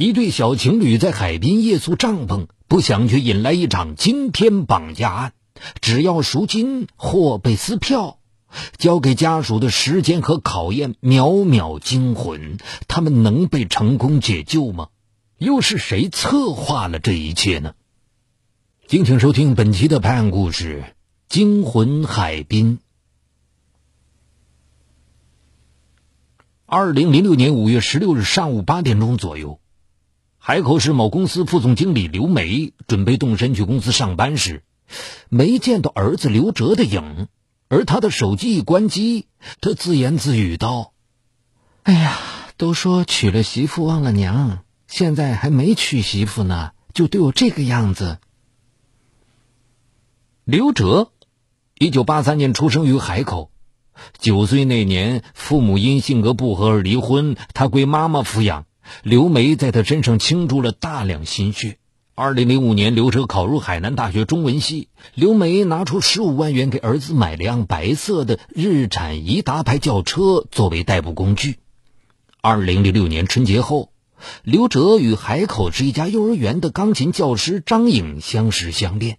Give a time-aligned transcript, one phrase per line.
[0.00, 5.32] 一对小情侣在海滨夜宿帐篷，不想却引来一场惊天绑架案。
[5.82, 8.18] 只要赎金或被撕票，
[8.78, 12.56] 交给家属的时间和考验秒秒惊魂。
[12.88, 14.88] 他们能被成功解救吗？
[15.36, 17.74] 又是谁策划了这一切呢？
[18.86, 20.82] 敬请收听本期的拍案故事
[21.28, 22.78] 《惊魂海滨》。
[26.64, 29.60] 二零零六年五月十六日上午八点钟左右。
[30.50, 34.64] 海口市某公司副总经理刘梅准备动身去公司上班时，
[35.28, 37.28] 没见到儿子刘哲的影，
[37.68, 39.28] 而他的手机一关机，
[39.60, 40.92] 他自言自语道
[41.84, 42.18] ：“哎呀，
[42.56, 48.18] 都说娶了媳妇忘了娘，现在还没娶媳妇呢，就对我这个样子。”
[50.42, 51.12] 刘哲，
[51.78, 53.52] 一九八三年出生于海口，
[54.18, 58.66] 九岁那年父母因性格不合而离婚，他归妈妈抚养。
[59.02, 61.78] 刘梅在他身上倾注了大量心血。
[62.14, 71.56] 二零零五年，刘哲考入海南大学中文系，刘梅拿出十五万元给儿子买辆白色的日产颐达牌轿车作为代步工具。
[72.42, 73.92] 二零零六年春节后，
[74.42, 79.18] 刘哲与海口市一家幼儿园的钢琴教师张颖相识相恋。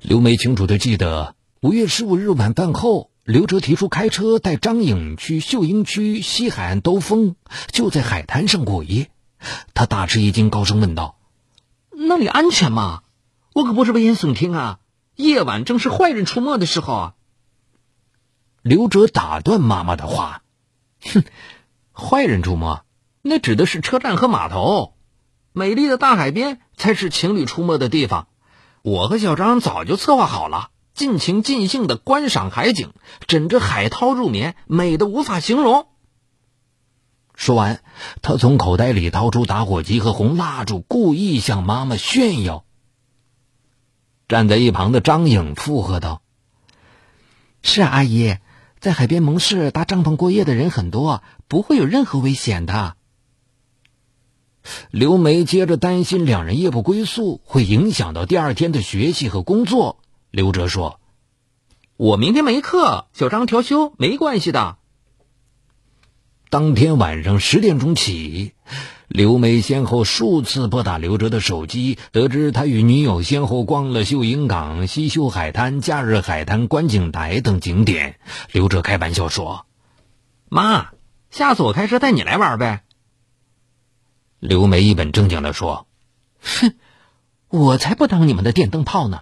[0.00, 3.11] 刘梅清楚地记得，五月十五日晚饭后。
[3.24, 7.36] 刘哲提出开车带张颖去秀英区西海岸兜风，
[7.68, 9.10] 就在海滩上过夜。
[9.74, 11.16] 他大吃一惊，高声问道
[11.94, 13.02] ：“那里安全吗？
[13.52, 14.80] 我可不是危言耸听啊！
[15.14, 17.14] 夜晚正是坏人出没的时候啊！”
[18.60, 20.42] 刘哲打断妈妈的话
[21.14, 21.22] ：“哼，
[21.92, 22.82] 坏人出没，
[23.22, 24.94] 那指的是车站和码头。
[25.52, 28.26] 美丽的大海边才是情侣出没的地方。
[28.82, 32.92] 我和小张早就策划好了。”尽情尽兴的观赏海景，
[33.26, 35.86] 枕着海涛入眠，美的无法形容。
[37.34, 37.82] 说完，
[38.20, 42.64] 他从口袋里掏出打火机和红蜡烛，故意向妈妈炫耀。
[44.28, 46.22] 站在一旁的张颖附和道
[47.62, 48.36] ：“是啊，阿姨，
[48.80, 52.96] 在海边盟市搭帐篷过夜的人很多，不会有任何危险的。”
[54.92, 60.01] 刘梅接着担心两人夜不归宿会影响到第二天的学习和工作。
[60.32, 60.98] 刘哲说
[61.98, 64.78] ：“我明天没课，小张调休没关系的。”
[66.48, 68.54] 当天晚上十点钟起，
[69.08, 78.18] 刘梅先后数次拨打刘哲的手机，得知他与女友先后逛了秀英港、西秀海滩、假日海滩、观景台等景点。
[78.52, 79.66] 刘哲开玩笑说
[80.48, 80.92] ：“妈，
[81.30, 82.84] 下次我开车带你来玩呗。”
[84.40, 85.86] 刘梅一本正经的说
[86.40, 86.74] ：“哼，
[87.50, 89.20] 我才不当你们的电灯泡呢。”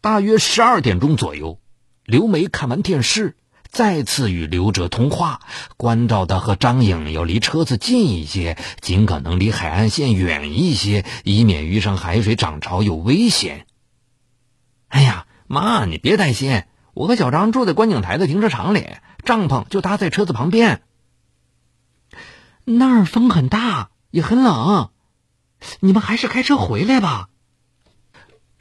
[0.00, 1.58] 大约十二点钟左右，
[2.04, 3.36] 刘梅看完电视，
[3.68, 5.40] 再次与刘哲通话，
[5.76, 13.66] 关照他和张颖要离车子近一些，尽可能离海岸线远一些，以免遇上海水涨潮有危险。
[14.86, 16.62] 哎呀，妈，你别担心，
[16.94, 18.86] 我和小张住在观景台的停车场里，
[19.24, 20.82] 帐篷就搭在车子旁边。
[22.64, 24.90] 那儿风很大，也很冷，
[25.80, 27.28] 你们还是开车回来吧。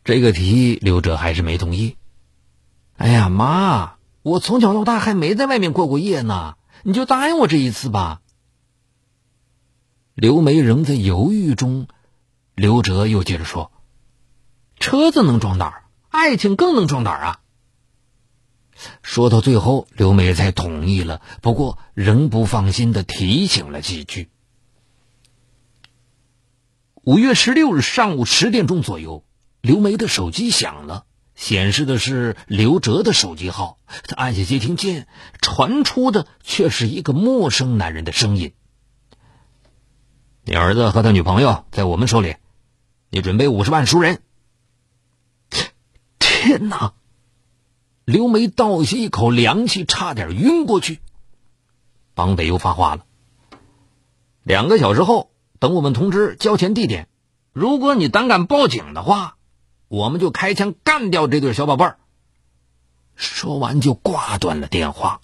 [0.08, 1.98] 这个提议，刘哲还是没同意。
[2.96, 8.22] 哎呀，妈，我从小到大还没在外面过过夜呢，你就答应我这一次吧。
[10.14, 11.90] 刘梅仍在犹豫中，
[12.56, 13.74] 刘哲又接着说
[14.80, 17.40] ：“车子能壮胆儿，爱情更能壮胆儿啊。”
[19.04, 24.30] 说到最后，刘梅才同意了，不过仍不放心的提醒了几句。
[27.04, 29.26] 五月十六日上午十点钟左右。
[29.68, 31.04] 刘梅的手机响了，
[31.36, 33.78] 显示的是刘哲的手机号。
[34.06, 35.10] 他按下接听键，
[35.42, 38.54] 传出的却是一个陌生男人的声音
[40.46, 42.38] ：“你儿子和他女朋友在我们手里，
[43.10, 44.22] 你准备五十万赎人。”
[46.18, 46.94] 天哪！
[48.06, 51.02] 刘梅倒吸一口凉气，差点晕过去。
[52.14, 53.06] 绑匪又发话了
[54.44, 55.30] ：“两个小时后，
[55.60, 57.10] 等我们通知交钱地点。
[57.52, 59.34] 如果你胆敢报警的话。”
[59.88, 61.98] 我们就开枪干掉这对小宝贝儿。
[63.16, 65.22] 说完就挂断了电话。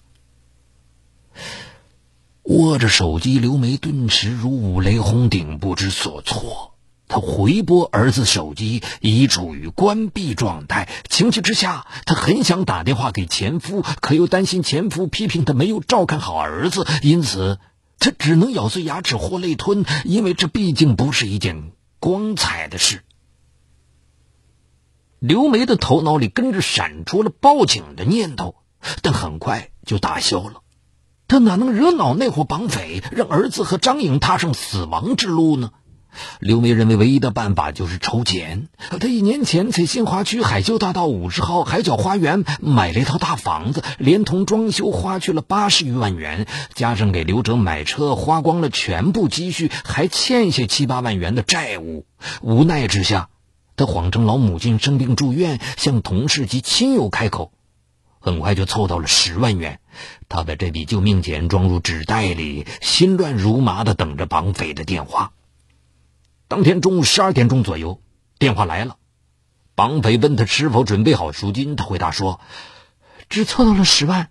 [2.42, 6.74] 握着手机，刘梅顿时如五雷轰顶，不知所措。
[7.08, 10.88] 她回拨儿子手机，已处于关闭状态。
[11.08, 17.58] 情急之下，她很想打电话给前夫，可又担心前夫批评她没有照看好儿子，因此
[17.98, 23.04] 她只能咬碎牙齿或泪吞，因为这毕竟不是一件光彩的事。
[25.26, 28.56] 刘梅的头脑里跟着闪出了报警的念头，
[29.00, 30.60] 但很快就打消了。
[31.26, 35.70] 他哪能惹恼那伙绑匪，让儿子和张颖踏上死亡之路呢？
[36.40, 38.68] 刘梅认为唯一的办法就是筹钱。
[39.00, 52.04] 他一年前在新华区海秀大道五十号海角花园买了一套大房子，连同装修花去了八十余万元，加上给刘哲买车花光了全部积蓄，还欠下七八万元的债务。
[52.42, 53.30] 无奈之下，
[53.76, 57.52] 他谎称老母亲生病住院，向同事及亲友开口。
[58.20, 59.80] 很快就凑到了十万元，
[60.28, 65.32] 他把这笔救命钱装入纸袋里，心乱如麻的等着绑匪的电话。
[66.48, 68.00] 当天中午十二点钟左右，
[68.38, 68.96] 电话来了，
[69.74, 72.40] 绑匪问他是否准备好赎金，他回答说
[73.28, 74.30] ：“只凑到了十万。”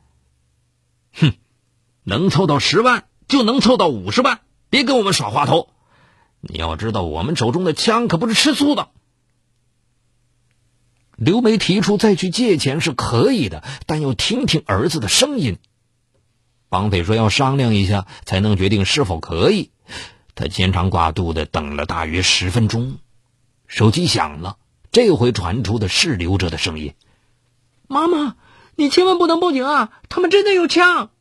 [1.13, 1.33] 哼，
[2.03, 5.69] 能凑到十万就能凑到五十万，别跟我们耍滑头。
[6.39, 8.89] 你要知道，我们手中的枪可不是吃素的。
[11.15, 15.57] 刘梅提出再去借钱是可以的，但要听听儿子的声音。
[16.69, 19.71] 绑匪说要商量一下才能决定是否可以。
[20.33, 22.97] 他牵肠挂肚的等了大约十分钟，
[23.67, 24.57] 手机响了，
[24.91, 26.95] 这回传出的是刘哲的声音
[27.87, 28.35] ：“妈妈，
[28.75, 30.01] 你千万不能报警啊！
[30.09, 31.11] 他们真的有枪。”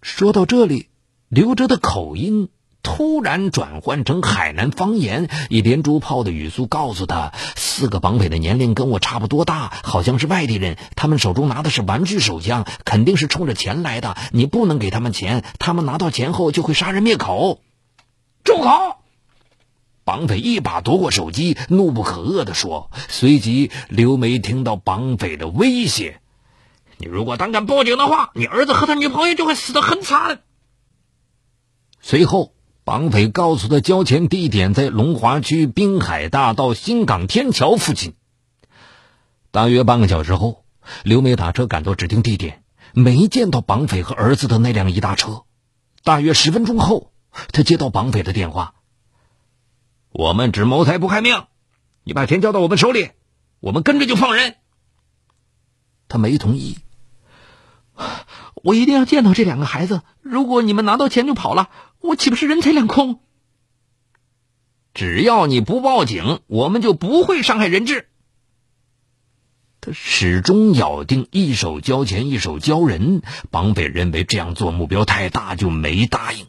[0.00, 0.88] 说到这里，
[1.28, 2.48] 刘哲的口音。
[2.86, 10.78] 突然转换成海南方言，以连珠炮的语速告诉他：四个绑匪的年龄跟我差不多大，好像是外地人。
[10.94, 14.16] 他们手中拿的是玩具手枪，肯定是冲着钱来的。
[14.30, 17.60] 你不能给他们钱，他们拿到钱后就会杀人灭口。
[18.44, 18.98] 住口！
[20.04, 22.92] 绑匪一把夺过手机，怒不可遏地说。
[23.08, 26.20] 随即，刘梅听到绑匪的威胁
[26.98, 30.38] ：“你如果胆敢报警的话，你儿子和他女朋友就会死得很惨。”
[32.00, 32.52] 随后。
[32.86, 38.14] 绑匪告诉他，交钱地点在龙华区滨海大道新港天桥附近。
[39.50, 40.64] 大约半个小时后，
[41.02, 42.62] 刘梅打车赶到指定地点，
[42.94, 45.42] 没见到绑匪和儿子的那辆一大车。
[46.04, 47.10] 大约十分钟后，
[47.50, 48.74] 他接到绑匪的电话
[50.12, 51.42] ：“我们只谋财不害命，
[52.04, 53.10] 你把钱交到我们手里，
[53.58, 54.54] 我们跟着就放人。”
[56.06, 56.78] 他没同意。
[58.62, 60.02] 我一定要见到这两个孩子。
[60.20, 61.68] 如果你们拿到钱就跑了，
[62.00, 63.20] 我岂不是人财两空？
[64.94, 68.08] 只要你不报警，我们就不会伤害人质。
[69.80, 73.22] 他始终咬定一手交钱一手交人。
[73.50, 76.46] 绑匪认为这样做目标太大，就没答应。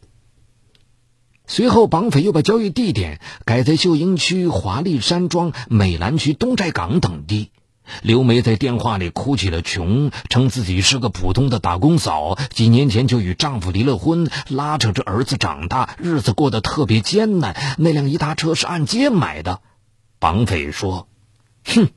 [1.46, 7.52] 随后，绑匪又把交易地点改在秀英区华丽山庄、美兰区东寨港等地。
[8.02, 17.56] 刘梅在电话里哭起了穷，称自己是个普通的打工嫂，几年前就与丈夫离了婚，拉扯着儿子长大，日子过得特别艰难。
[17.78, 19.62] 那辆一大车是按揭买的。
[20.20, 21.08] 绑匪说
[21.64, 21.90] ：“哼，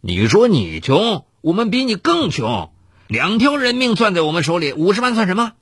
[0.00, 2.70] 你说你穷，我们比你更穷，
[3.06, 5.52] 两条人命攥在我们手里，五十万算什么？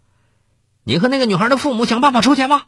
[0.85, 2.67] 你和那个女孩的父母想办法筹钱吧。”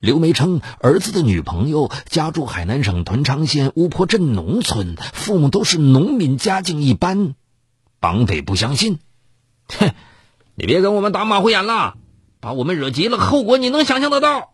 [0.00, 7.34] 刘梅称，儿子的女朋友家住海南省屯昌县巫坡镇农村，父母都是农民，家境一般。
[8.00, 9.00] 绑匪不相信，
[9.66, 9.90] 哼，
[10.54, 11.96] 你别跟我们打马虎眼了，
[12.38, 14.52] 把我们惹急了，后果你能想象得到。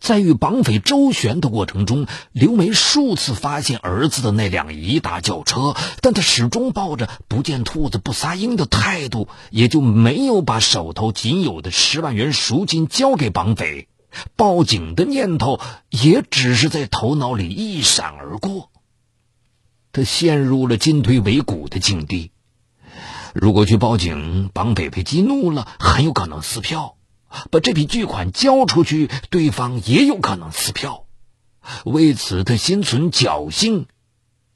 [0.00, 13.88] 在与绑匪周旋的过程中，刘梅数次发现儿子的那辆一大轿车，但他始终抱着不见兔子不撒鹰的态度，也就没有把手头仅有的十万元赎金交给绑匪。
[14.36, 18.70] 报警的念头也只是在头脑里一闪而过。
[19.92, 22.30] 他陷入了进退维谷的境地。
[23.34, 26.97] 如果去报警，绑匪被激怒了，很有可能撕票。
[27.50, 31.04] 把这笔巨款交出去，对方也有可能撕票。
[31.84, 33.86] 为此，他心存侥幸，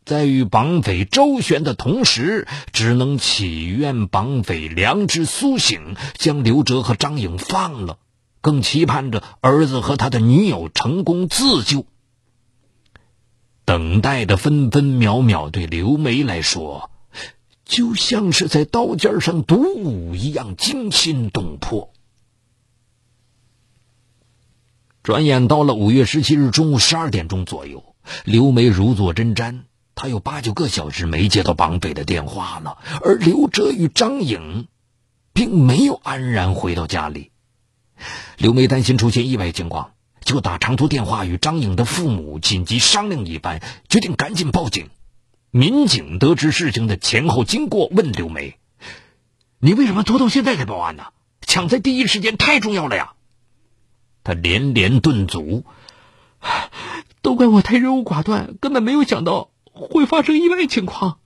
[0.05, 7.99] 在与绑匪周旋的同时，只能祈愿绑匪良知苏醒，将刘哲和张颖放了，
[8.41, 11.85] 更期盼着儿子和他的女友成功自救。
[13.64, 16.91] 等待的分分秒秒，对刘梅来说，
[17.64, 21.92] 就像是在刀尖上独舞一样惊心动魄。
[25.03, 29.63] 转眼到了五月十七日中午十二点钟左右，刘梅如坐针毡，
[29.97, 32.79] 她有八九个小时没接到绑匪的电话了。
[33.03, 34.69] 而刘哲与张颖，
[35.33, 37.33] 并没有安然回到家里。
[38.39, 39.91] 刘梅担心出现意外情况，
[40.25, 44.89] 就打长途电话与张颖的父母紧急商量一番，决定赶紧报警。
[45.51, 48.57] 民警得知事情的前后经过，问刘梅
[49.59, 51.07] ：“你为什么拖到现在才报案呢？
[51.45, 53.15] 抢在第一时间太重要了呀！”
[54.25, 55.64] 他连连顿足，
[57.23, 61.19] 都怪我太优柔寡断，根本没有想到会发生意外情况。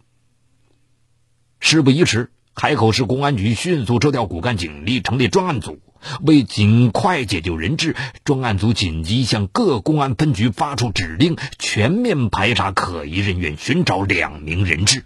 [1.60, 5.80] 事不宜迟，海口市公安局迅速抽调骨干警力，成立专案组。
[6.20, 15.04] 为尽快解救人质，专案组紧急向各公安分局发出指令，全面排查可疑人员，寻找两名人质。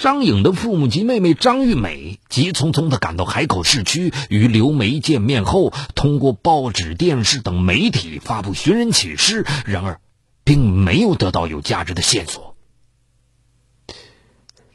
[0.00, 10.00] 张颖的父母及妹妹张玉美急匆匆地赶到海口市区，与刘梅见面后，通过报纸、电视等媒体发布寻人启事，然而，
[10.42, 12.56] 并没有得到有价值的线索。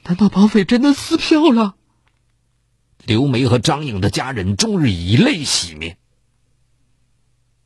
[0.03, 1.73] 难道绑匪真的撕票了？
[3.03, 5.97] 刘梅和张颖的家人终日以泪洗面。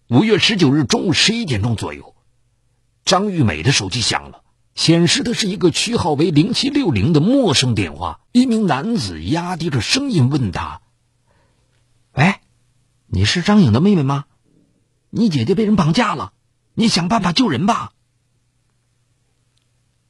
[0.07, 2.15] 五月十九日中午十一点钟左右，
[3.03, 4.43] 张玉美的手机响了，
[4.79, 8.21] 显示的是一个区号为零七六零的陌生电话。
[8.31, 10.79] 一名男子压低着声音问她
[12.15, 12.35] ：“喂，
[13.05, 14.23] 你是张颖的妹妹吗？
[15.09, 16.31] 你姐姐被人绑架了，
[16.75, 17.91] 你想办法救人吧。”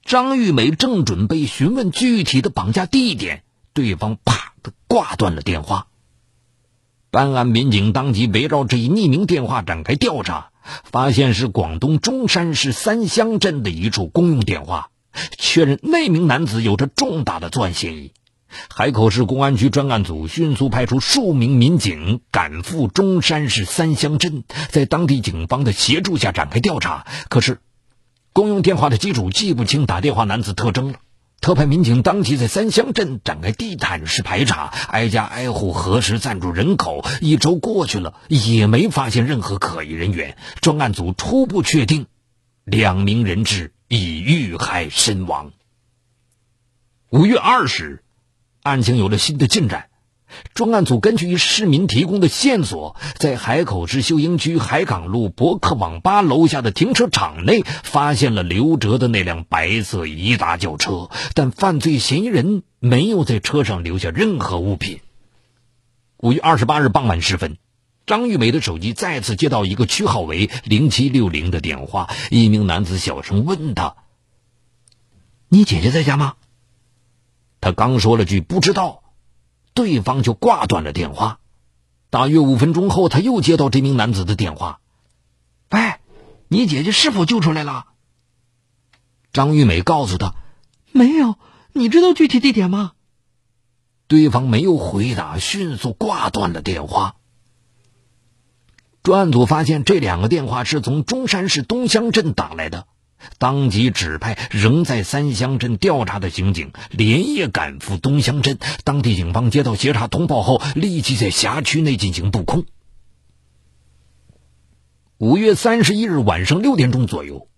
[0.05, 5.87] 张玉美正准备询问具体的绑架地点，对方啪的挂断了电话。
[7.09, 10.48] 办案民警当即围绕这一匿名电话展开调查，
[10.83, 14.89] 发现是广东中山市三乡镇的一处公用电话，
[15.37, 18.13] 确认那名男子有着重大的作案嫌疑。
[18.69, 27.05] 海口市公安局专案组迅速派出数名民警赶赴中山市三乡镇，在当地警方的协助下展开调查。
[27.29, 27.59] 可是。
[28.31, 30.99] 公用电话的机主记不清打电话男子特征了，
[31.41, 37.05] 特派民警当即在三乡镇展开地毯式排查，挨家挨户核实暂住人口。
[37.21, 40.37] 一周过去了，也没发现任何可疑人员。
[40.61, 42.07] 专案组初步确定，
[42.65, 45.51] 两名人质已遇害身亡。
[47.09, 48.03] 五月二十日，
[48.61, 49.88] 案情有了新的进展。
[50.53, 64.99] 专案组根据市民提供的线索，在海口市秀英区海港路博客网吧楼下的停车场内，发现了刘哲的那辆白色颐达轿车，但犯罪嫌疑人没有在车上留下任何物品。
[66.17, 67.57] 五月二十八日傍晚时分，
[68.05, 73.95] 张玉美的手机再次接到一个区号为零七六零的电话，一名男子小声问她
[75.47, 76.33] ：“你姐姐在家吗？”
[77.61, 78.98] 她刚说了句“不知道”。
[79.79, 81.39] 对方就挂断了电话。
[82.09, 84.81] 大约五分钟后，他又接到这名男子的电话
[85.71, 85.93] ：“喂，
[86.49, 87.85] 你姐姐是否救出来了？”
[89.31, 90.35] 张玉美告诉他
[90.91, 91.35] ：“没有。”
[91.71, 92.91] 你知道具体地点吗？
[94.07, 97.15] 对方没有回答，迅速挂断了电话。
[99.01, 102.85] 专案组发现这两个电话是从中山市东乡镇打来的。
[103.37, 108.57] 当即指派仍在三乡镇调查的刑警连夜赶赴东乡镇。
[108.83, 112.65] 当地警方接到协查通报后，立即在辖区内进行布控。
[115.17, 117.49] 五月三十一日晚上六点钟左右，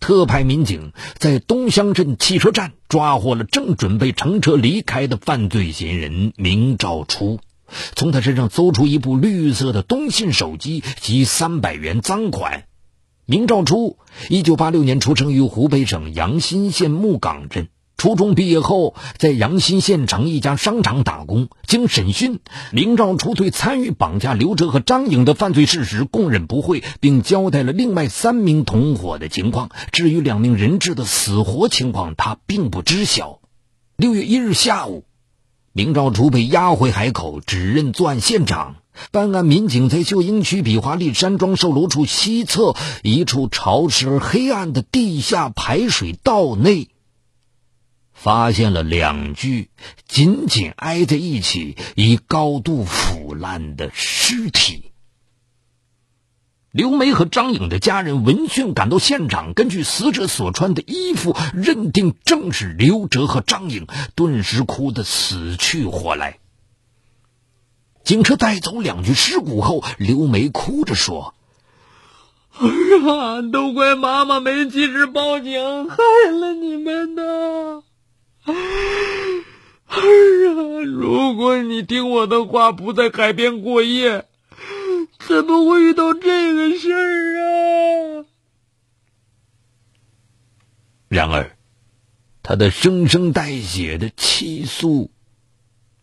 [0.00, 7.40] 特派民警在东乡镇汽车站抓获了正准备乘车离开的犯罪嫌疑人明兆初，
[7.94, 12.64] 从他身上搜出一部绿色的东信手机及三百元赃款。
[13.24, 13.98] 明兆初，
[14.28, 17.68] 一九八六年出生于湖北省阳新县木岗镇。
[17.96, 21.48] 初中毕业后，在阳新县城一家商场打工。
[21.64, 22.40] 经审讯，
[22.72, 29.70] 明兆初对参与绑架刘哲和张颖的犯罪事实供认不讳，并交代了另外三名同伙的情况。
[29.92, 33.38] 至于两名人质的死活情况，他并不知晓。
[33.96, 35.04] 六月一日下午，
[35.72, 38.81] 明兆初被押回海口，指认作案现场。
[39.10, 46.88] 办案民警在秀英区比华利山庄售楼处西侧一处潮湿而黑暗的地下排水道内，
[48.12, 49.70] 发现了两具
[50.06, 54.92] 紧紧挨在一起、已高度腐烂的尸体。
[56.70, 66.38] 刘梅和张颖的家人闻讯赶到现场，根据死者所穿的衣服，认定正是刘哲和张颖，顿时哭得死去活来。
[68.04, 71.34] 警车带走两具尸骨后，刘梅哭着说
[72.58, 72.66] ：“儿
[73.08, 75.96] 啊，都怪妈妈没及时报警，害
[76.30, 77.82] 了你们呐！
[78.44, 78.52] 儿
[79.86, 79.94] 啊，
[80.84, 84.26] 如果你听我的话，不在海边过夜，
[85.20, 88.24] 怎么会遇到这个事儿啊？”
[91.08, 91.56] 然而，
[92.42, 95.10] 他的声声带血的气诉。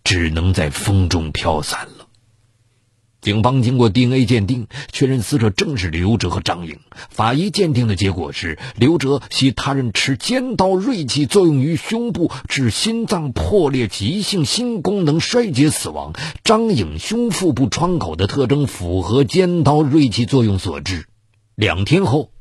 [0.10, 2.08] 只能在风中飘散了。
[3.22, 6.80] 警方经过 DNA 鉴定，确认死者正是刘哲和张颖。
[7.12, 16.14] 法医鉴定的结果是，刘哲系他人持尖刀锐器作用于胸部，致心脏破裂、急性心功能衰竭死亡；
[16.44, 21.06] 张颖胸腹部创口的特征符合尖刀锐器作用所致。
[21.54, 22.32] 两天后，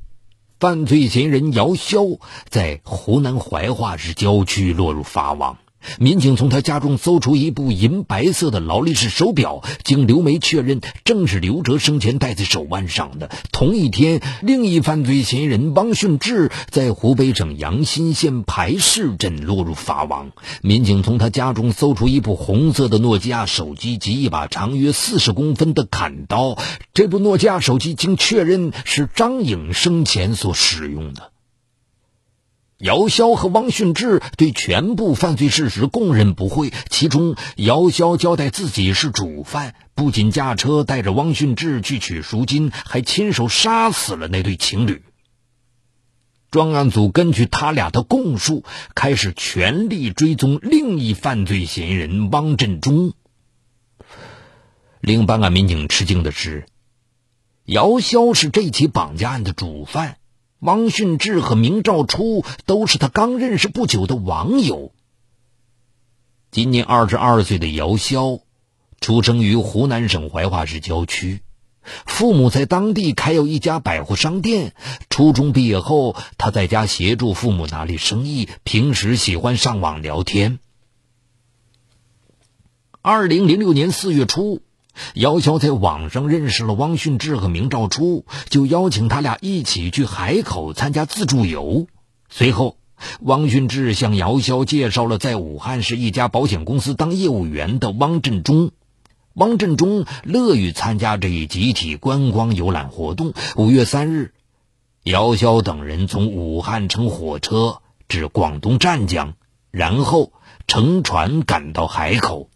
[0.59, 5.59] 犯罪嫌疑人姚潇在湖南怀化市郊区落入法网。
[5.99, 13.31] 民警从他家中搜出一部银白色的劳力士手表，经刘梅确认，正是刘哲生前戴在手腕上的。
[13.53, 20.31] 同一天，另一犯罪嫌疑人汪训志在湖北省阳新县排市镇落入法网。
[20.63, 26.59] 民警从他家中搜出一部红色的诺基亚手机及一把长约四十公分的砍刀。
[26.95, 31.33] 这部诺基亚手机经确认是张颖生前所使用的。
[32.79, 45.03] 姚潇和汪训志对全部犯罪事实供认不讳，其中姚潇交代自己是主犯，不仅驾车带着汪训志去取赎金，还亲手杀死了那对情侣。
[46.53, 48.63] 专案组根据他俩的供述，
[48.95, 53.13] 开始全力追踪另一犯罪嫌疑人汪振中。
[55.01, 56.67] 令办案民警吃惊的是，
[57.65, 60.18] 姚潇是这起绑架案的主犯。
[60.61, 64.93] 汪训志和明兆初都是他刚认识不久的网友。
[66.51, 68.41] 今年二十二岁的姚潇，
[69.01, 71.43] 出生于湖南省怀化市郊区，
[72.07, 74.75] 父母在当地开有一家百货商店。
[75.11, 80.59] 初中毕业后，他在家协助父母打理生意，平时喜欢上网聊天。
[83.01, 84.63] 二零零六年四月初。
[85.15, 91.87] 姚潇在网上认识了汪训志和明兆初，就邀请他俩一起去海口参加自助游。
[92.29, 92.77] 随后，
[93.21, 98.73] 汪训志向姚潇介绍了在武汉市一家保险公司当业务员的汪振中。
[99.35, 103.35] 汪振中乐于参加这一集体观光游览活动。
[103.57, 104.33] 五月三日，
[105.05, 109.35] 姚潇等人从武汉乘火车至广东湛江，
[109.71, 110.33] 然后
[110.67, 112.51] 乘船赶到海口。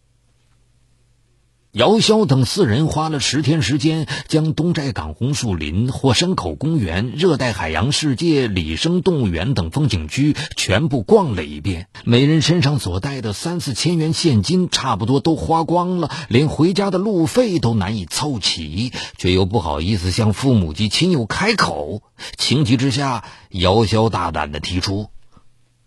[1.73, 11.89] 姚潇等四人花了十天时间，将东寨港红树林、火山口公园、热带海洋世界、李生动物园等风景区全部逛了一遍。
[12.05, 22.03] 每人身上所带的三四千元现金差不多都花光了，连回家的路费都难以凑齐，却又不好意思向父母及亲友开口。
[22.37, 25.09] 情急之下，姚潇大胆地提出：“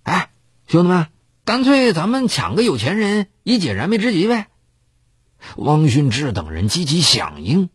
[0.01, 0.29] 哎，
[0.67, 1.05] 兄弟们，
[1.45, 4.47] 干脆咱们抢个有钱人，以解燃眉之急呗。”
[5.57, 7.69] 汪训志等人积极响应。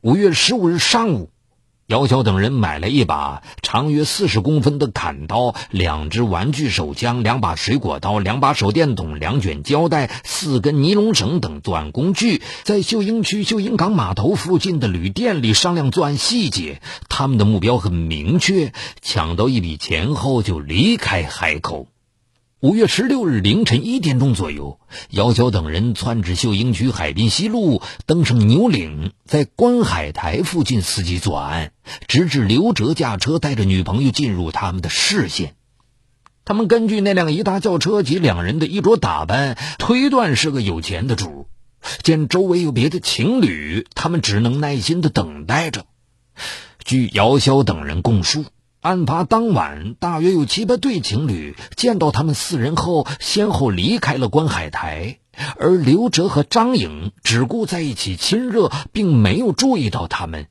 [0.00, 1.30] 五月十五日上午，
[1.86, 16.80] 姚潇等人买了一把长约四十公分的砍刀、两支玩具手枪、两把水果刀、两把手电筒、两卷胶带、四根尼龙绳等作案工具，在秀英区秀英港码头附近的旅店里商量作案细节。
[17.08, 21.86] 他们的目标很明确：抢到一笔钱后就离开海口。
[22.62, 24.78] 五月十六日凌晨一点钟左右，
[25.10, 31.72] 姚潇等人窜至秀英区海滨西路，登上牛岭，在观海台附近伺机作案，
[32.06, 35.56] 直至刘哲驾车带着女朋友进入他们的视线。
[36.44, 41.48] 他们根据那辆一大轿车及两人的衣着打扮，推断是个有钱的主。
[42.04, 45.84] 见周围有别的情侣，他们只能耐心的等待着。
[46.84, 48.44] 据姚潇等人供述。
[48.82, 55.20] 案发当晚，大约有七八对情侣见到他们四人后，先后离开了观海台，
[55.56, 60.48] 而刘哲和张颖只顾在一起亲热，并没有注意到他们。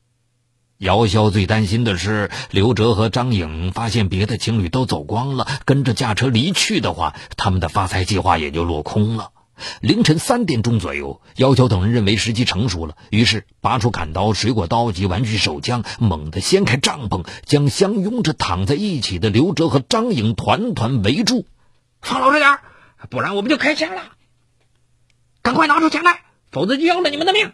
[0.78, 9.32] 姚潇最担心的是，刘哲和张颖发现别的情侣都走光了，跟着驾车离去的话，他们的发财计划也就落空了。
[9.82, 21.46] 凌晨三点钟左右，姚潇等人认为时机成熟了，于是拔出砍刀、水果刀及玩具手枪，猛地掀开帐篷，将相拥着躺在一起的刘哲和张颖团团围住。
[22.02, 22.60] 放老实点
[23.10, 24.14] 不然我们就开枪了！
[25.42, 26.22] 赶快拿出钱来，
[26.52, 27.52] 否则就要了你们的命！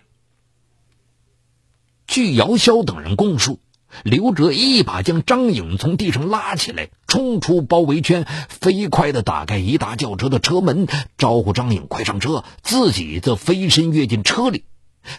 [2.07, 3.59] 据姚潇等人供述。
[4.03, 14.65] 刘哲一把将张颖从地上拉起来，冲出包围圈，飞快地打开一大轿车的车门，招呼张颖快上车，自己则飞身跃进车里。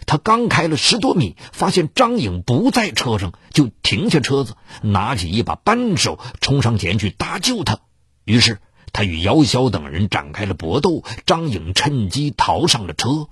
[0.05, 4.53] 他刚开了十多米，发现张颖不在车上，就停下车子，
[4.83, 7.79] 拿起一把扳手冲上前去搭救他。
[8.23, 8.59] 于是
[8.93, 13.27] 他与姚潇等人展开了搏斗，张颖趁机逃上了车。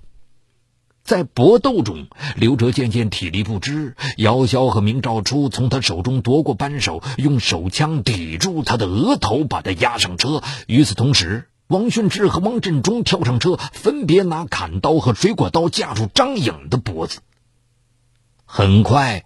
[1.08, 10.44] 在搏斗中，刘哲渐渐体力不支，姚潇和明兆初从他手中夺过扳手，用手枪抵住他的额头，把他压上车。
[10.68, 17.20] 与此同时，王训志和汪振中跳上车，分别拿砍刀和水果刀架住张颖的脖子。
[18.44, 19.24] 很快，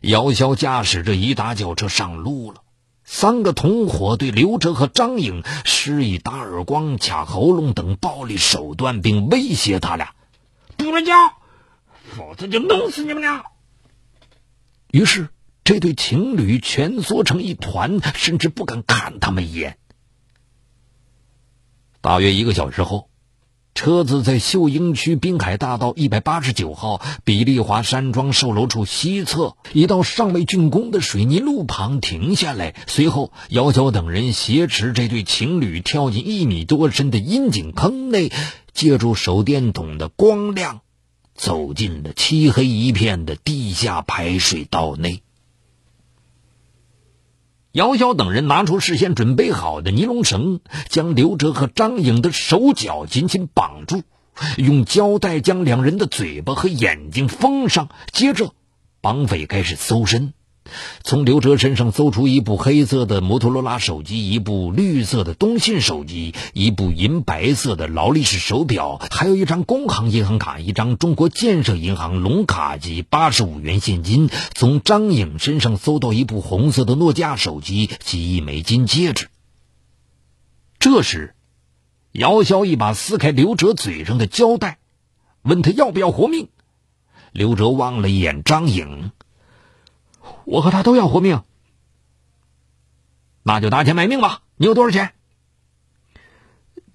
[0.00, 2.62] 姚潇驾驶着一大轿车上路了。
[3.04, 10.14] 三个同伙对刘哲和张颖施以打耳光、卡喉咙等暴力手段，并威胁他俩。
[10.84, 11.12] 不准叫，
[12.16, 13.44] 否则就弄死你们俩！
[14.90, 15.28] 于是，
[15.64, 19.78] 这对情侣蜷缩成一团，甚至不敢看他们一眼。
[22.00, 23.08] 大约一个小时后。
[23.72, 32.74] 车子在秀英区滨海大道一百八十九号比利华山庄售楼处西侧一道尚未竣工的水泥路旁停下来。
[32.88, 38.32] 随后，姚娇等人挟持这对情侣跳进一米多深的阴井坑内，
[38.72, 40.80] 借助手电筒的光亮，
[41.34, 45.22] 走进了漆黑一片的地下排水道内。
[47.72, 54.02] 姚潇等人拿出事先准备好的尼龙绳，将刘哲和张颖的手脚紧紧绑住，
[54.56, 57.88] 用胶带将两人的嘴巴和眼睛封上。
[58.12, 58.54] 接着，
[59.00, 60.32] 绑匪开始搜身。
[61.02, 74.30] 从刘哲身上搜出一部黑色的摩托罗拉手机，一部绿色的东信手机，一部银白色的劳力士手表，还有一张工行银行卡，一张中国建设银行龙卡及八十五元现金。
[74.54, 79.28] 从张颖身上搜到一部红色的诺基亚手机及一枚金戒指。
[80.78, 81.34] 这时，
[82.12, 84.78] 姚潇一把撕开刘哲嘴上的胶带，
[85.42, 86.48] 问他要不要活命。
[87.32, 89.12] 刘哲望了一眼张颖。
[90.44, 91.42] 我和他都要活命，
[93.42, 94.42] 那就拿钱买命吧。
[94.56, 95.12] 你有多少钱？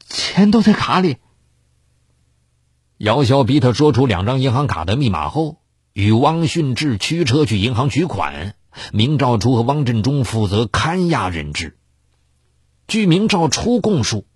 [0.08, 1.18] 钱都在卡里。
[2.98, 5.58] 姚潇逼他说出两张银行卡的密码后，
[5.94, 8.56] 与汪训志驱车去银行取款。
[8.92, 11.78] 明兆初和汪振中负责看押人质。
[12.88, 14.28] 据明兆初供述，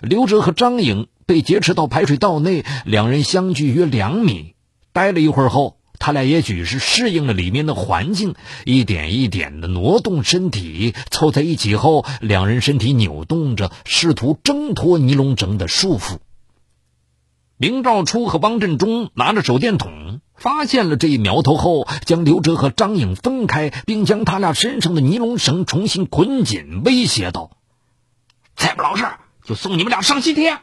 [0.00, 4.54] 刘哲和张颖被劫持到排水道内，两人相距约两米，
[4.92, 5.78] 待了一会儿后。
[5.98, 16.18] 他俩也许是适应了里面的环境，一点一点的挪动身体，凑在一起后，两人身体扭动着，试图挣脱尼龙绳的束缚。
[17.56, 27.56] 明兆初和汪振中拿着手电筒，发现了这一苗头后，将刘哲和张颖分开，并将他俩身上的尼龙绳重新捆紧，威胁道
[28.56, 29.06] ：“再不老实，
[29.44, 30.58] 就送你们俩上西天。”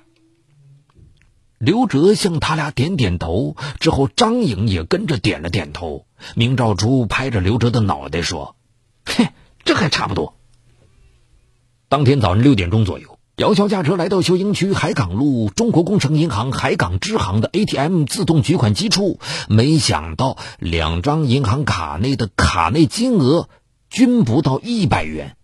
[1.62, 6.08] 刘哲向他俩点点头，之后张颖也跟着点了点头。
[6.34, 8.56] 明兆珠拍着刘哲的脑袋说
[9.06, 9.28] ：“嘿，
[9.64, 10.34] 这还差不多。”
[11.88, 23.50] 当天早上六点钟左右，姚桥驾车来到秀英区海港路中国工程银行海港支行的 ATM 自动取款机处，没想到两张银行卡内的卡内金额
[23.92, 25.38] 均不到一百元。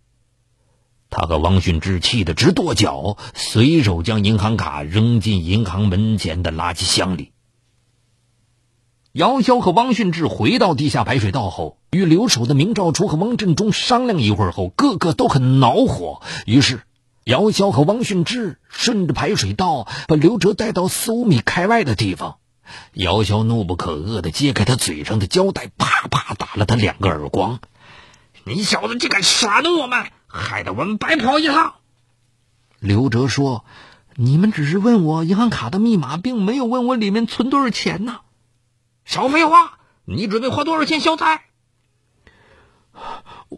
[1.10, 7.32] 他和王训志气得直跺脚，随手将银行卡扔进银行门前的垃圾箱里。
[9.14, 16.22] 姚潇和汪训志回到地下排水道后，与留守的明兆初和汪振中商量一会儿后，个个都很恼火。
[16.46, 16.84] 于是，
[17.24, 22.38] 姚潇和汪训志顺着排水道把刘哲带到四五米开外的地方。
[22.94, 27.60] 姚潇怒不可遏地揭开他嘴上的胶带，啪啪打了他两个耳光。
[28.44, 30.06] 你小子竟敢耍弄我们，
[30.38, 31.76] 害得我们白跑一趟。
[32.80, 33.66] 刘哲说
[34.16, 38.22] ：“你们只是问我银行卡的密码，并没有问我里面存多少钱呢。”
[39.04, 39.72] 少废话！
[40.06, 41.42] 你准备花多少钱消灾？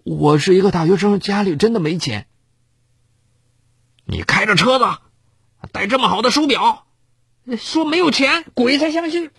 [0.03, 2.27] 我是一个大学生，家里真的没钱。
[4.05, 4.85] 你开着车子，
[5.71, 6.87] 戴这么好的手表，
[7.57, 9.31] 说没有钱，鬼才相信。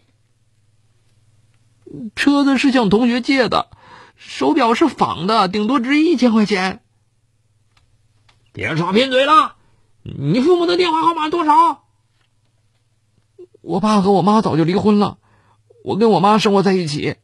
[2.14, 3.70] 车子是向同学借的。
[4.16, 6.82] 手表是仿的，顶多值一千块钱。
[8.60, 9.56] 别耍贫嘴了！
[10.02, 11.82] 你父母的电话号码多少？
[13.62, 15.16] 我爸和我妈早就离婚了，
[15.82, 17.16] 我跟我妈生活在一起。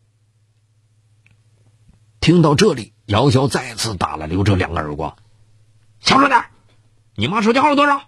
[2.20, 5.14] 听到这里，姚潇再次打了刘哲两个耳光
[6.00, 6.42] ：“小声点！
[7.16, 8.00] 你妈手机号是多少？”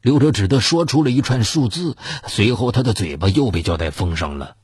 [0.00, 1.96] 刘哲只得说出了一串数字，
[2.28, 4.56] 随后他的嘴巴又被胶带封上了。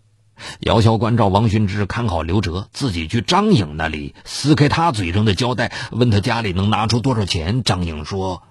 [0.61, 7.63] 姚潇关照王寻之看好刘哲，自己去张颖那里撕开他嘴上的胶带，问他家里能拿出多少钱。
[7.63, 8.43] 张颖说：“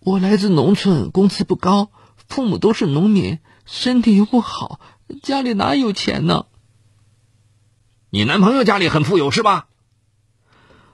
[0.00, 1.90] 我来自农村，工资不高，
[2.28, 4.80] 父母都是农民，身体又不好，
[5.22, 6.46] 家里哪有钱呢？”
[8.10, 9.66] 你男朋友家里很富有是吧？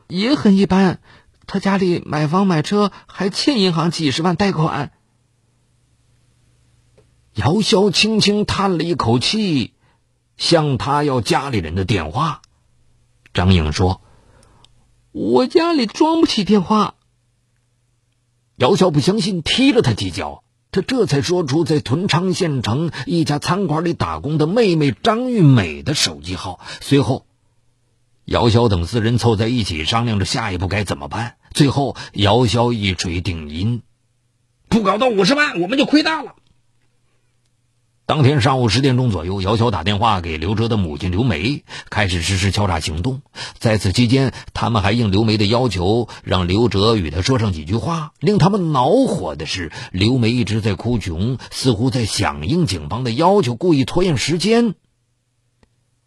[0.09, 1.01] 也很一般，
[1.47, 4.93] 他家里买房买车，还欠银行几十万贷款。
[7.35, 9.74] 姚潇轻轻叹了一口气。
[10.37, 12.43] 向他要家里人的电话，
[13.33, 14.01] 张颖说
[15.13, 16.95] ：“我家里装不起电话。”
[18.57, 20.43] 姚潇不相信，踢了他几脚。
[20.71, 26.59] 他这才说出在屯昌县城一家餐馆里打工的妹妹张玉美的手机号。
[26.81, 27.27] 随后，
[28.25, 31.37] 姚潇等四人凑在一起商量着下一步该怎么办。
[31.53, 33.83] 最后，姚潇一锤定音
[34.69, 36.35] ：“不搞到五十万，我们就亏大了。”
[38.07, 43.23] 当天上午十点钟左右，姚晓打电话给刘哲的母亲刘梅，开始实施敲诈行动。
[43.59, 48.13] 在此期间，他们还应刘梅的要求，让刘哲与他说上几句话。
[48.21, 54.75] 令他们恼火的是，刘梅一直在哭穷，似乎在响应警方的要求，故意拖延时间。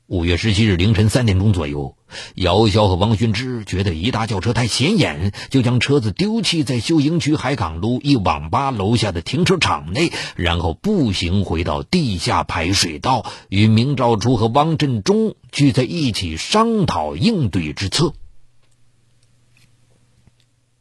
[0.08, 1.98] 五月十七日凌晨三点钟左右，
[2.36, 18.14] 姚潇和王训之觉得一大轿车太显眼，就将车子丢弃在秀英区海港路一网吧楼下的停车场内，然后步行回到地下排水道，与明兆初和汪振中聚在一起商讨应对之策。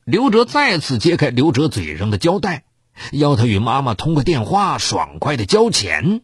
[0.04, 2.62] 刘哲再次揭开刘哲嘴上的胶带，
[3.10, 6.20] 要他与妈妈通过电话爽快的交钱。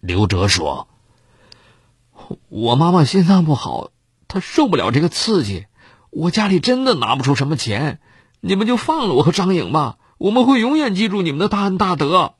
[0.00, 0.88] 刘哲说。
[2.48, 3.90] 我妈妈心脏不好，
[4.28, 5.66] 她受不了这个刺激。
[6.10, 8.00] 我家里真的拿不出什么钱，
[8.40, 9.98] 你们就放了我和张颖吧。
[10.18, 12.34] 我们会永远记住你们的大恩大德。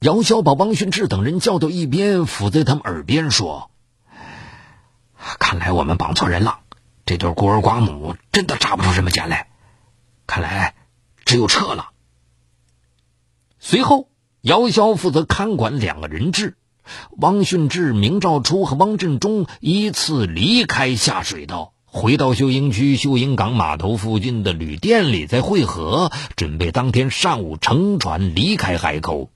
[0.00, 3.70] 姚潇把王训志等人叫到一边，伏在他们耳边说
[5.38, 6.60] ：“看来我们绑错人了，
[7.04, 9.50] 这对孤儿寡母真的榨不出什么钱来。
[10.26, 10.74] 看来
[11.26, 11.90] 只有撤了。”
[13.60, 14.08] 随后，
[14.40, 16.56] 姚潇负责看管两个人质。
[17.18, 29.30] 汪训志、明兆初和汪振中依次离开下水道，回到秀英区秀英港码头附近的旅店里再会合，准备当天上午乘船离开海口。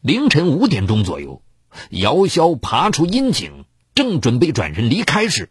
[0.00, 1.40] 凌晨五点钟左右，
[1.88, 5.48] 姚潇爬出阴井，正准备转身离开时，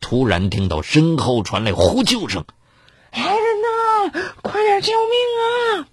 [0.00, 2.46] 突然听到身后传来呼救声
[3.12, 5.88] ：“来人呐，快点救命啊！”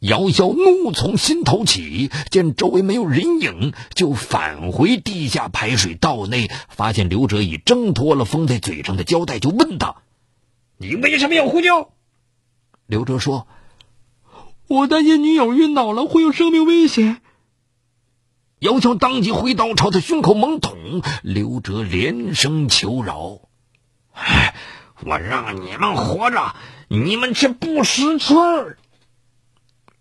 [0.00, 9.96] 姚潇怒从心头起，见周围没有人影，就返回地下排水道内，发现刘哲已挣脱了封在嘴上的胶带，就问他
[10.78, 11.90] ：“你为什么要呼救？”
[12.88, 13.46] 刘哲说
[14.68, 17.20] ：“我担心女友晕倒了，会有生命危险。”
[18.60, 23.40] 姚潇当即挥刀朝他胸口猛捅，刘哲连声求饶
[24.16, 24.54] ：“哎，
[25.04, 26.54] 我让你们活着，
[26.88, 28.78] 你们却不识趣儿。”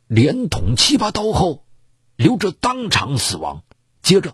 [0.10, 1.65] 连捅七八刀后，
[2.15, 3.62] 刘哲当场死亡。
[4.02, 4.34] 接着，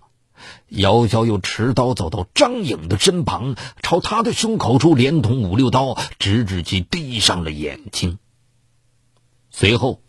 [0.70, 8.20] 姚潇又持刀走到张颖的身旁，朝他的胸口处连捅五六刀，直至其闭上了眼睛。
[9.52, 10.02] 随后，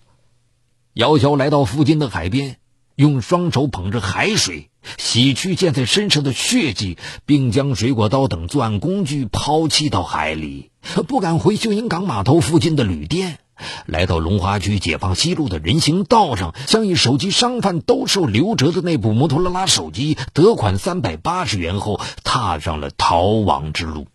[0.93, 2.61] 姚潇来到附近的海边，
[2.95, 10.71] 用双手捧着海水洗去溅在身上的血迹，并将水果刀等作案工具抛弃到海里，
[11.09, 13.41] 不敢回秀英港码头附近的旅店。
[13.87, 24.07] 来到龙华区解放西路的人行道上，向一手机商贩兜售刘哲的那部摩托罗拉手机，得款三百八十元后，踏上了逃亡之路。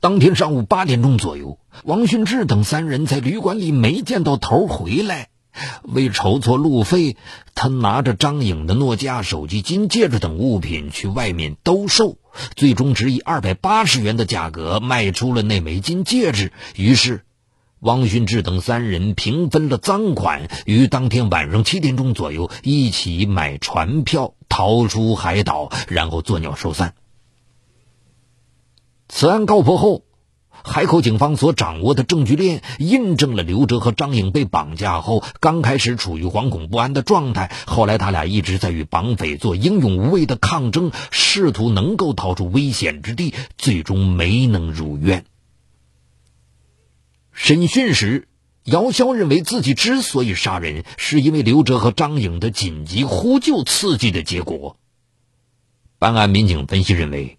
[0.00, 5.28] 当天上午八点钟左右，王训志等三人在旅馆里没见到头回来，
[5.82, 7.16] 为筹措路费，
[7.54, 12.16] 他拿着张颖的诺基亚手机、金戒指等物品去外面兜售，
[12.56, 16.52] 最终只以二百八十元的价格卖出了那枚金戒指。
[16.74, 17.24] 于是。
[17.80, 26.92] 汪训志等三人平分了赃款，于当天晚上七点钟左右一起买船票逃出海岛，然后作鸟兽散。
[29.08, 30.02] 此案告破后，
[30.50, 45.24] 海口警方所掌握的证据链印证了刘哲和张颖被绑架后，刚开始处于惶恐不安的状态，后来他俩一直在与绑匪做英勇无畏的抗争，试图能够逃出危险之地，最终没能如愿。
[47.42, 48.28] 审讯时，
[48.64, 54.76] 姚潇认为自己之所以杀人，是因为刘哲和张颖的紧急呼救刺激的结果。
[55.98, 57.38] 办案民警分析认为，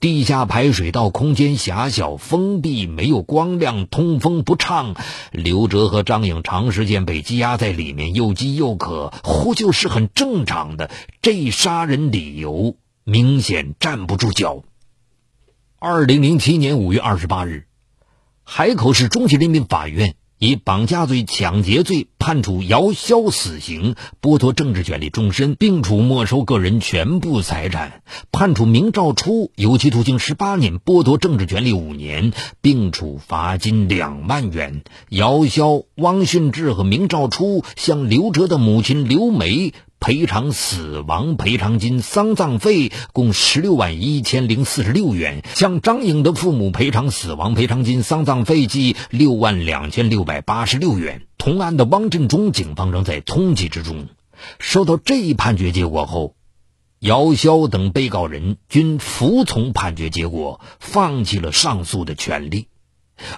[0.00, 4.96] 地下排水道空间狭小、封闭，没有光亮，通风不畅，
[5.32, 10.90] 刘哲和张颖长时间被羁押在里面，又饥又渴，呼救是很正常的。
[11.20, 14.64] 这杀人理由明显站不住脚。
[15.78, 17.66] 二零零七年五月二十八日。
[18.52, 34.82] 海口市中级人民法院以绑架罪、抢劫罪判处姚潇死刑，剥夺政治权利终身，并处没收个人全部财产；判处明兆初有期徒刑十八年，剥夺政治权利五年，并处罚金两万元。
[35.10, 39.72] 姚潇、汪训志和明兆初向刘哲的母亲刘梅。
[40.00, 51.26] 赔偿死亡赔偿金、丧葬费共十六万一千零四十六元，向张颖的父母赔偿死亡赔偿金、丧葬费计六万两千六百八十六元。
[51.36, 54.08] 同案的汪振中，警方仍在通缉之中。
[54.58, 56.34] 收到这一判决结果后，
[56.98, 62.69] 姚潇等被告人均服从判决结果，放弃了上诉的权利。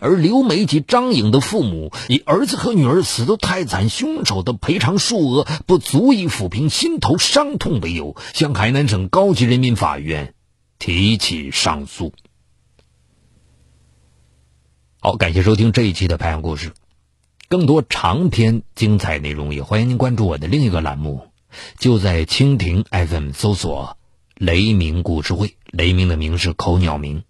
[0.01, 10.35] 而刘梅及张颖的父母以儿子和女儿死得太惨，凶手的赔偿数额不足以抚平心头伤痛为由，向海南省高级人民法院
[10.79, 12.13] 提起上诉。
[15.01, 16.73] 好，感谢收听这一期的拍案故事。
[17.49, 21.27] 更多长篇精彩内容，也欢迎您关注我的另一个栏目，
[21.79, 23.99] 就在蜻蜓 FM 搜索
[24.39, 27.25] “雷鸣故事会”，雷鸣的鸣是口鸟鸣。